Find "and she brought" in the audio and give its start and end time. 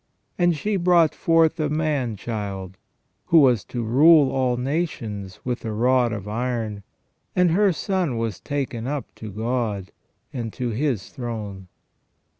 0.39-1.13